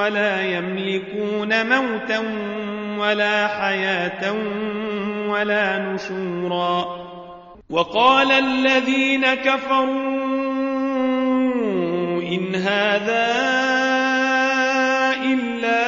[0.00, 2.18] ولا يملكون موتا
[2.98, 4.34] ولا حياة
[5.28, 7.00] ولا نشورا.
[7.70, 9.88] وقال الذين كفروا
[12.22, 13.26] إن هذا
[15.24, 15.82] إلا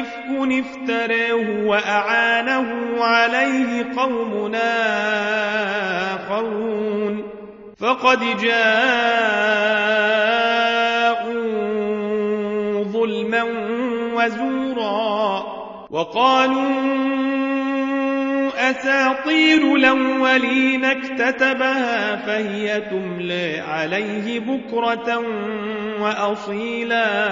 [0.00, 2.68] إفك افتريه وأعانه
[3.04, 4.72] عليه قومنا
[6.14, 7.22] آخرون.
[7.80, 9.62] فقد جاءوا
[14.24, 15.44] وزورا
[15.90, 16.70] وقالوا
[18.70, 25.22] أساطير الأولين اكتتبها فهي تملي عليه بكرة
[26.00, 27.30] وأصيلا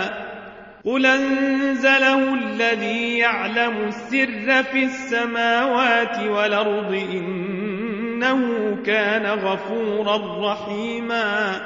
[0.84, 11.60] قل أنزله الذي يعلم السر في السماوات والأرض إنه كان غفورا رحيما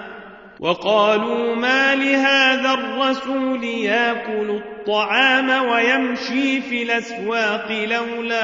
[0.65, 8.43] وقالوا ما لهذا الرسول ياكل الطعام ويمشي في الأسواق لولا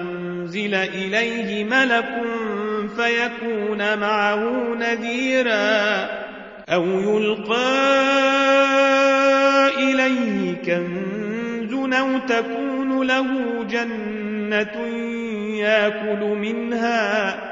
[0.00, 2.22] أنزل إليه ملك
[2.96, 6.08] فيكون معه نذيرا
[6.68, 7.82] أو يلقى
[9.78, 14.86] إليه كنز أو تكون له جنة
[15.56, 17.51] ياكل منها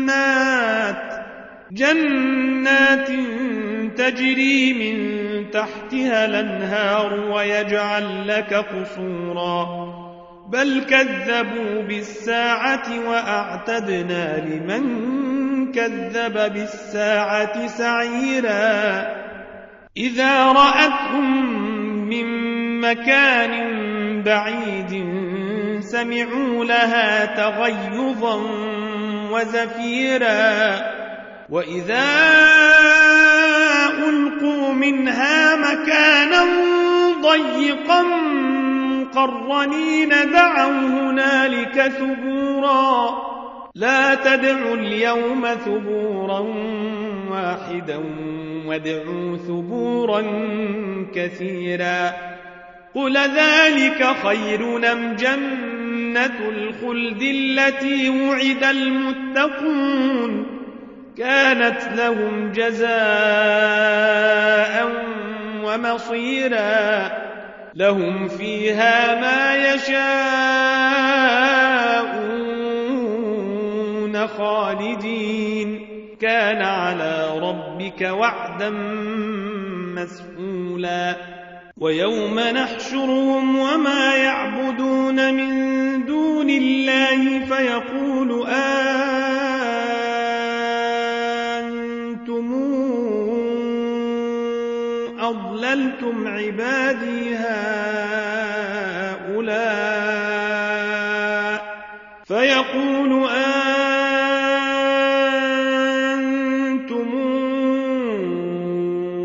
[0.00, 1.12] جنات
[1.72, 3.08] جنات
[3.96, 9.66] تجري من تحتها الأنهار ويجعل لك قصورا.
[10.48, 14.82] بل كذبوا بالساعة وأعتدنا لمن
[15.72, 19.06] كذب بالساعة سعيرا.
[19.96, 21.58] إذا رأتهم
[22.08, 22.26] من
[22.80, 23.52] مكان
[24.22, 25.04] بعيد
[25.80, 28.89] سمعوا لها تغيظا
[29.32, 30.76] وزفيرا.
[31.50, 32.04] وإذا
[34.08, 36.44] ألقوا منها مكانا
[37.22, 38.02] ضيقا
[39.00, 43.20] مقرنين دعوا هنالك ثبورا.
[43.74, 46.38] لا تدعوا اليوم ثبورا
[47.30, 48.00] واحدا
[48.66, 50.22] وادعوا ثبورا
[51.14, 52.12] كثيرا.
[52.94, 55.16] قل ذلك خير نم
[56.10, 60.46] جنة الخلد التي وعد المتقون
[61.18, 62.90] كانت لهم جزاء
[65.64, 67.10] ومصيرا
[67.74, 70.06] لهم فيها ما يشاءون
[74.26, 75.86] خالدين.
[76.20, 78.70] كان على ربك وعدا
[79.96, 81.16] مسئولا
[81.80, 85.69] ويوم نحشرهم وما يعبدون من
[86.50, 88.30] دون الله فيقول
[91.60, 92.48] أنتم
[95.20, 97.70] أضللتم عبادي هؤلاء
[102.24, 103.28] فيقول
[106.90, 107.10] أنتم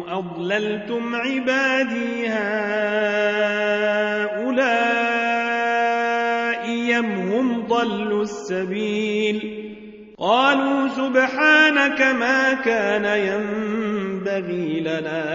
[0.07, 1.74] أضللتم عبادي
[8.45, 9.65] السبيل.
[10.19, 15.25] قالوا سبحانك ما كان ينبغي لنا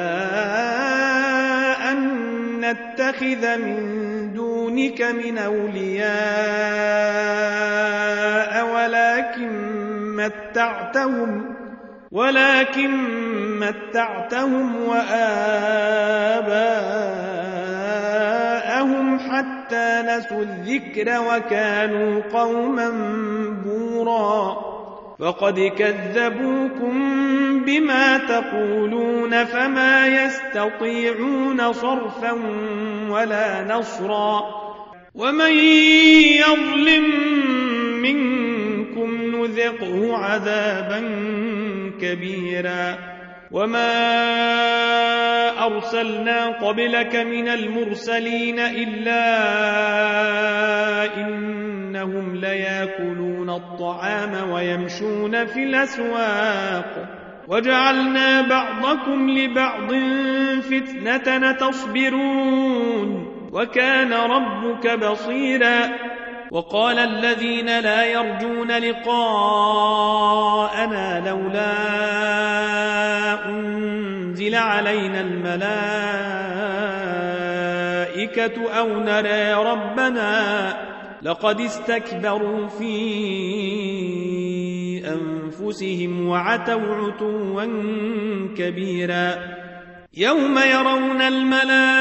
[1.92, 2.20] أن
[2.60, 6.10] نتخذ من دونك من أولياء
[8.74, 9.50] ولكن
[10.16, 11.56] متعتهم
[12.12, 12.90] ولكن
[13.60, 16.10] متعتهم وآباءهم
[19.18, 22.90] حتى نسوا الذكر وكانوا قوما
[23.64, 24.70] بورا.
[25.18, 26.94] فقد كذبوكم
[27.64, 32.32] بما تقولون فما يستطيعون صرفا
[33.10, 34.42] ولا نصرا.
[35.14, 35.52] ومن
[36.22, 37.04] يظلم
[38.02, 41.00] منكم نذقه عذابا
[42.00, 43.09] كبيرا.
[43.52, 43.90] وما
[45.66, 49.24] أرسلنا قبلك من المرسلين إلا
[51.16, 59.92] إنهم لياكلون الطعام ويمشون في الأسواق وجعلنا بعضكم لبعض
[60.62, 66.09] فتنة تصبرون وكان ربك بصيرا
[66.50, 69.70] وقال الذين لا يرجون لقاءنا
[71.28, 71.72] لولا
[73.48, 75.90] أنزل علينا الملائكة
[78.78, 80.76] أو نرى ربنا
[81.22, 82.90] لقد استكبروا في
[85.06, 87.64] أنفسهم وعتوا عتوا
[88.56, 89.34] كبيرا
[90.14, 92.00] يوم يرون الملائكة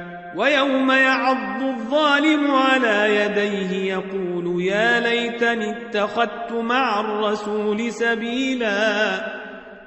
[0.35, 9.11] ويوم يعض الظالم على يديه يقول يا ليتني اتخذت مع الرسول سبيلا.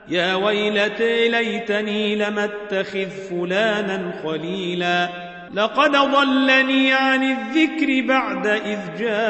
[0.08, 5.08] يا ويلتي ليتني لم اتخذ فلانا خليلا.
[5.55, 9.25] لقد ضلني عن الذكر بعد إذ جاءني.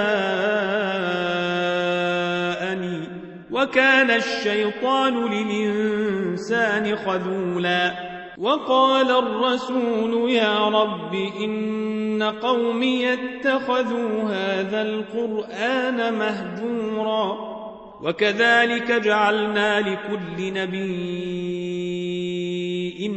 [3.51, 8.14] وكان الشيطان للإنسان خذولا.
[8.39, 17.55] وقال الرسول يا رب إن قومي اتخذوا هذا القرآن مهجورا
[18.03, 21.95] وكذلك جعلنا لكل نبي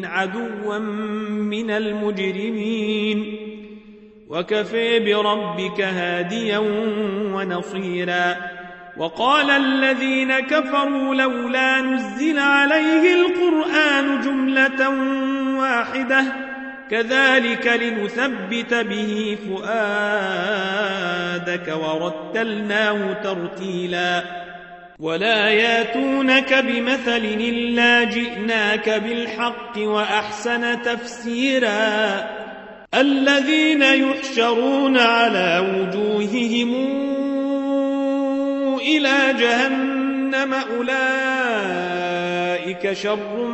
[0.07, 0.77] عدوا
[1.29, 3.35] من المجرمين
[4.29, 6.57] وكفي بربك هاديا
[7.33, 8.35] ونصيرا
[8.97, 14.89] وقال الذين كفروا لولا نزل عليه القرآن جملة
[15.59, 16.23] واحدة
[16.91, 20.47] كذلك لنثبت به فؤادك
[21.83, 24.23] ورتلناه ترتيلا.
[24.99, 32.25] ولا ياتونك بمثل إلا جئناك بالحق وأحسن تفسيرا.
[32.94, 37.17] الذين يحشرون على وجوههم
[38.87, 40.94] إلى جهنم أولئك
[42.94, 43.47] شر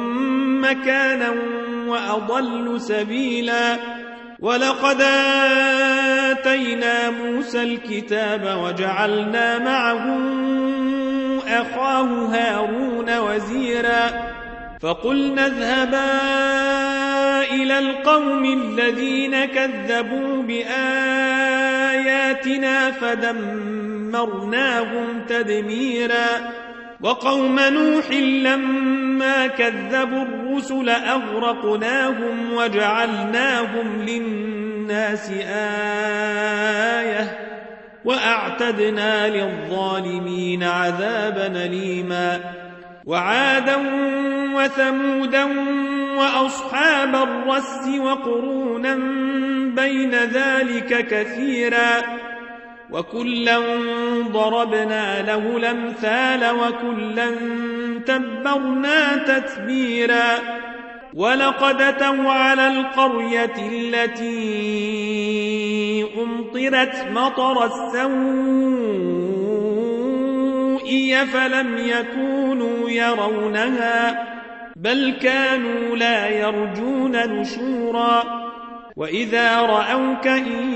[0.62, 1.34] مكانا
[1.88, 3.78] وأضل سبيلا.
[4.40, 5.02] ولقد
[6.32, 10.20] آتينا موسى الكتاب وجعلنا معه
[11.48, 14.34] أخاه هارون وزيرا.
[14.82, 16.12] فقلنا اذهبا
[17.56, 20.74] إلى القوم الذين كذبوا بآياتنا
[24.14, 26.52] فدمرناهم تدميرا
[27.02, 35.30] وقوم نوح لما كذبوا الرسل أغرقناهم وجعلناهم للناس
[37.00, 37.38] آية
[38.06, 42.40] وأعتدنا للظالمين عذابا ليما
[43.06, 43.78] وعادا
[44.56, 45.44] وثمودا
[46.18, 48.96] وأصحاب الرس وقرونا
[49.76, 52.23] بين ذلك كثيرا
[52.94, 53.60] وكلا
[54.32, 57.30] ضربنا له الأمثال وكلا
[58.06, 60.40] تبرنا تتبيرا
[61.14, 64.34] ولقد أتوا على القرية التي
[66.18, 68.54] أمطرت مطر السوء
[71.34, 74.28] فلم يكونوا يرونها
[74.76, 78.53] بل كانوا لا يرجون نشورا
[78.96, 80.74] وإذا رأوك إن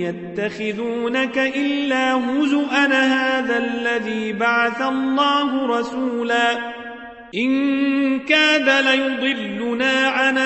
[0.00, 6.52] يتخذونك إلا هزؤا هذا الذي بعث الله رسولا
[7.34, 10.38] إن كاد ليضلنا عن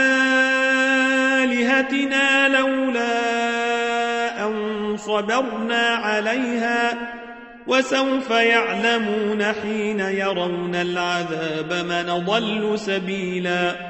[1.43, 3.11] آلهتنا لولا
[4.47, 7.11] أن صبرنا عليها
[7.67, 13.90] وسوف يعلمون حين يرون العذاب من ضل سبيلا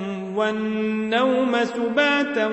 [0.35, 2.51] والنوم سباتا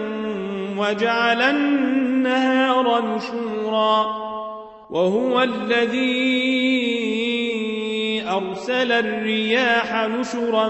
[0.79, 4.07] وجعل النهار نشورا
[4.91, 6.59] وهو الذي
[8.29, 10.69] أرسل الرياح نشرا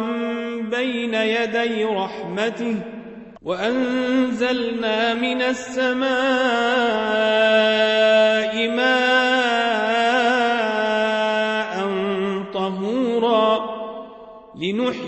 [0.71, 2.77] بين يدي رحمته
[3.43, 6.09] وأنزلنا من السماء
[8.77, 9.39] ماء
[12.55, 13.79] طهورا
[14.55, 15.08] لنحيي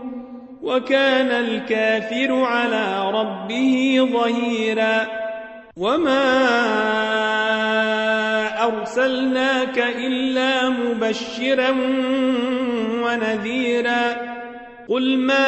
[0.63, 5.07] وكان الكافر على ربه ظهيرا.
[5.77, 6.23] وما
[8.63, 11.69] أرسلناك إلا مبشرا
[13.03, 14.31] ونذيرا.
[14.89, 15.47] قل ما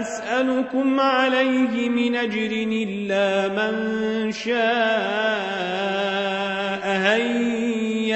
[0.00, 5.67] أسألكم عليه من أجر إلا من شاء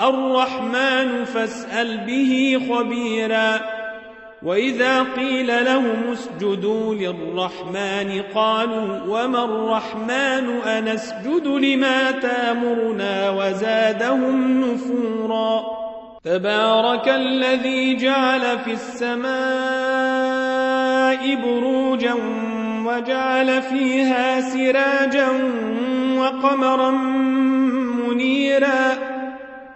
[0.00, 3.60] الرحمن فاسأل به خبيرا.
[4.42, 15.62] وإذا قيل لهم اسجدوا للرحمن قالوا وما الرحمن أنسجد لما تامرنا وزادهم نفورا.
[16.24, 19.28] تبارك الذي جعل في السماء
[21.34, 22.14] بروجا
[22.86, 25.28] وجعل فيها سراجا
[26.18, 26.90] وقمرا
[28.06, 29.07] منيرا.